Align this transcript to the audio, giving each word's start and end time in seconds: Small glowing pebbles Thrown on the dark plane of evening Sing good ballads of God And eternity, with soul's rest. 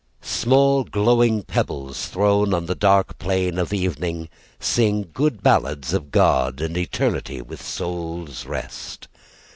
Small 0.23 0.83
glowing 0.83 1.43
pebbles 1.43 2.07
Thrown 2.07 2.55
on 2.55 2.65
the 2.65 2.73
dark 2.73 3.19
plane 3.19 3.59
of 3.59 3.71
evening 3.71 4.29
Sing 4.59 5.07
good 5.13 5.43
ballads 5.43 5.93
of 5.93 6.09
God 6.09 6.59
And 6.59 6.75
eternity, 6.75 7.39
with 7.39 7.61
soul's 7.61 8.47
rest. 8.47 9.07